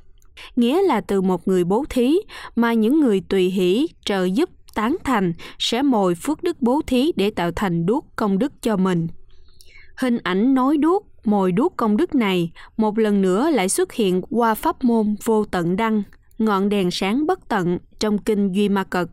Nghĩa 0.57 0.83
là 0.83 1.00
từ 1.00 1.21
một 1.21 1.49
người 1.49 1.64
bố 1.64 1.85
thí 1.91 2.17
mà 2.57 2.73
những 2.73 3.00
người 3.00 3.23
tùy 3.29 3.50
hỷ, 3.50 3.88
trợ 4.05 4.25
giúp, 4.25 4.50
tán 4.75 4.97
thành 5.05 5.33
sẽ 5.59 5.83
mồi 5.83 6.14
phước 6.14 6.43
đức 6.43 6.62
bố 6.62 6.81
thí 6.87 7.12
để 7.17 7.31
tạo 7.31 7.50
thành 7.57 7.87
đuốc 7.87 8.07
công 8.17 8.38
đức 8.38 8.52
cho 8.62 8.76
mình. 8.76 9.09
Hình 9.97 10.19
ảnh 10.23 10.55
nói 10.55 10.76
đuốc, 10.76 11.07
mồi 11.25 11.52
đuốc 11.52 11.76
công 11.76 11.97
đức 11.97 12.14
này 12.14 12.52
một 12.76 12.99
lần 12.99 13.23
nữa 13.23 13.50
lại 13.50 13.69
xuất 13.69 13.93
hiện 13.93 14.23
qua 14.31 14.55
pháp 14.55 14.85
môn 14.85 15.17
vô 15.25 15.45
tận 15.45 15.76
đăng 15.76 16.02
ngọn 16.38 16.69
đèn 16.69 16.91
sáng 16.91 17.26
bất 17.26 17.49
tận 17.49 17.79
trong 17.99 18.19
kinh 18.19 18.52
Duy 18.52 18.69
Ma 18.69 18.85
Cật. 18.85 19.09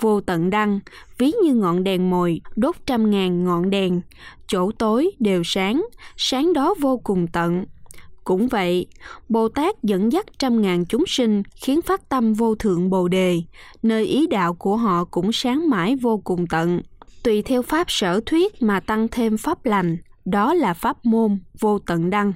Vô 0.00 0.20
tận 0.20 0.50
đăng, 0.50 0.80
ví 1.18 1.32
như 1.44 1.54
ngọn 1.54 1.84
đèn 1.84 2.10
mồi 2.10 2.40
đốt 2.56 2.76
trăm 2.86 3.10
ngàn 3.10 3.44
ngọn 3.44 3.70
đèn, 3.70 4.00
chỗ 4.48 4.70
tối 4.78 5.10
đều 5.18 5.42
sáng, 5.44 5.86
sáng 6.16 6.52
đó 6.52 6.74
vô 6.80 7.00
cùng 7.04 7.26
tận. 7.26 7.64
Cũng 8.24 8.48
vậy, 8.48 8.86
Bồ 9.28 9.48
Tát 9.48 9.82
dẫn 9.82 10.12
dắt 10.12 10.26
trăm 10.38 10.62
ngàn 10.62 10.84
chúng 10.84 11.04
sinh 11.06 11.42
khiến 11.56 11.82
phát 11.82 12.08
tâm 12.08 12.32
vô 12.32 12.54
thượng 12.54 12.90
Bồ 12.90 13.08
Đề, 13.08 13.42
nơi 13.82 14.06
ý 14.06 14.26
đạo 14.26 14.54
của 14.54 14.76
họ 14.76 15.04
cũng 15.04 15.32
sáng 15.32 15.70
mãi 15.70 15.96
vô 15.96 16.20
cùng 16.24 16.46
tận. 16.46 16.80
Tùy 17.22 17.42
theo 17.42 17.62
pháp 17.62 17.90
sở 17.90 18.20
thuyết 18.26 18.62
mà 18.62 18.80
tăng 18.80 19.08
thêm 19.08 19.36
pháp 19.36 19.66
lành, 19.66 19.96
đó 20.24 20.54
là 20.54 20.74
pháp 20.74 20.96
môn 21.04 21.38
vô 21.60 21.78
tận 21.78 22.10
đăng 22.10 22.32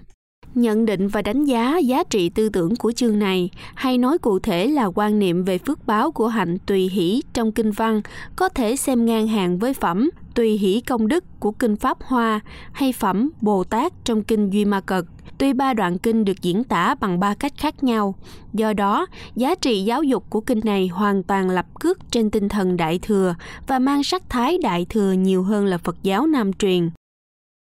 nhận 0.54 0.87
định 0.87 1.09
và 1.09 1.23
đánh 1.23 1.45
giá 1.45 1.78
giá 1.78 2.04
trị 2.04 2.28
tư 2.28 2.49
tưởng 2.49 2.76
của 2.76 2.92
chương 2.92 3.19
này, 3.19 3.50
hay 3.75 3.99
nói 3.99 4.19
cụ 4.19 4.38
thể 4.38 4.66
là 4.66 4.85
quan 4.85 5.19
niệm 5.19 5.45
về 5.45 5.59
phước 5.59 5.87
báo 5.87 6.11
của 6.11 6.28
hạnh 6.28 6.57
tùy 6.66 6.88
hỷ 6.88 7.23
trong 7.33 7.52
kinh 7.52 7.71
văn, 7.71 8.02
có 8.37 8.49
thể 8.49 8.76
xem 8.76 9.07
ngang 9.07 9.28
hàng 9.28 9.59
với 9.59 9.75
phẩm 9.75 10.11
tùy 10.35 10.59
hỷ 10.59 10.80
công 10.80 11.09
đức 11.09 11.25
của 11.40 11.52
kinh 11.52 11.76
pháp 11.76 12.02
hoa 12.02 12.40
hay 12.73 12.92
phẩm 12.92 13.30
bồ 13.40 13.64
tát 13.64 13.92
trong 14.04 14.23
kinh 14.23 14.50
duy 14.50 14.64
ma 14.64 14.80
cật. 14.80 15.04
Tuy 15.38 15.52
ba 15.52 15.75
đoạn 15.75 15.99
kinh 15.99 16.25
được 16.25 16.42
diễn 16.42 16.64
tả 16.64 16.95
bằng 16.95 17.21
ba 17.21 17.35
cách 17.35 17.52
khác 17.57 17.85
nhau, 17.85 18.14
do 18.52 18.73
đó, 18.73 19.07
giá 19.37 19.54
trị 19.54 19.83
giáo 19.83 20.02
dục 20.02 20.30
của 20.30 20.40
kinh 20.40 20.61
này 20.64 20.88
hoàn 20.88 21.23
toàn 21.23 21.50
lập 21.50 21.66
cước 21.80 22.11
trên 22.11 22.30
tinh 22.30 22.49
thần 22.49 22.76
đại 22.76 22.99
thừa 22.99 23.35
và 23.66 23.78
mang 23.78 24.04
sắc 24.04 24.23
thái 24.28 24.59
đại 24.62 24.87
thừa 24.88 25.12
nhiều 25.12 25.42
hơn 25.42 25.66
là 25.66 25.78
phật 25.78 25.97
giáo 26.02 26.26
nam 26.26 26.52
truyền. 26.52 26.90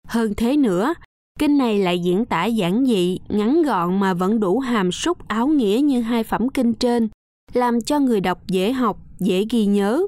Hơn 0.07 0.33
thế 0.37 0.57
nữa 0.57 0.93
Kinh 1.39 1.57
này 1.57 1.79
lại 1.79 1.99
diễn 1.99 2.25
tả 2.25 2.45
giản 2.45 2.85
dị, 2.85 3.19
ngắn 3.29 3.63
gọn 3.63 3.99
mà 3.99 4.13
vẫn 4.13 4.39
đủ 4.39 4.59
hàm 4.59 4.91
súc 4.91 5.27
áo 5.27 5.47
nghĩa 5.47 5.79
như 5.83 6.01
hai 6.01 6.23
phẩm 6.23 6.49
kinh 6.49 6.73
trên, 6.73 7.07
làm 7.53 7.81
cho 7.81 7.99
người 7.99 8.21
đọc 8.21 8.47
dễ 8.47 8.71
học, 8.71 8.97
dễ 9.19 9.45
ghi 9.49 9.65
nhớ. 9.65 10.07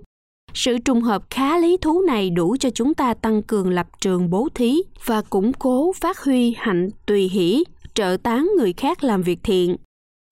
Sự 0.53 0.77
trùng 0.77 1.01
hợp 1.01 1.23
khá 1.29 1.57
lý 1.57 1.77
thú 1.77 2.01
này 2.01 2.29
đủ 2.29 2.55
cho 2.59 2.69
chúng 2.69 2.93
ta 2.93 3.13
tăng 3.13 3.41
cường 3.41 3.69
lập 3.69 3.87
trường 4.01 4.29
bố 4.29 4.47
thí 4.55 4.81
và 5.05 5.21
củng 5.21 5.53
cố 5.53 5.93
phát 5.93 6.19
huy 6.19 6.53
hạnh 6.57 6.89
tùy 7.05 7.29
hỷ, 7.29 7.63
trợ 7.93 8.17
tán 8.23 8.49
người 8.57 8.73
khác 8.73 9.03
làm 9.03 9.21
việc 9.23 9.39
thiện. 9.43 9.75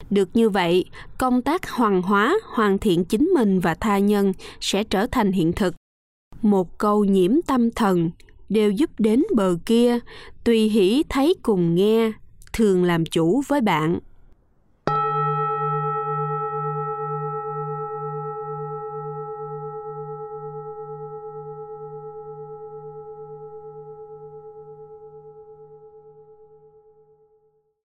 Được 0.09 0.29
như 0.33 0.49
vậy, 0.49 0.85
công 1.17 1.41
tác 1.41 1.69
hoàn 1.69 2.01
hóa, 2.01 2.35
hoàn 2.53 2.77
thiện 2.77 3.03
chính 3.05 3.25
mình 3.35 3.59
và 3.59 3.73
tha 3.73 3.97
nhân 3.97 4.33
sẽ 4.59 4.83
trở 4.83 5.07
thành 5.07 5.31
hiện 5.31 5.53
thực. 5.53 5.75
Một 6.41 6.77
câu 6.77 7.05
nhiễm 7.05 7.31
tâm 7.47 7.71
thần, 7.71 8.09
đều 8.49 8.71
giúp 8.71 8.89
đến 8.97 9.23
bờ 9.35 9.55
kia, 9.65 9.99
tùy 10.43 10.59
hỷ 10.69 11.03
thấy 11.09 11.35
cùng 11.41 11.75
nghe, 11.75 12.11
thường 12.53 12.83
làm 12.83 13.05
chủ 13.05 13.41
với 13.47 13.61
bạn. 13.61 13.99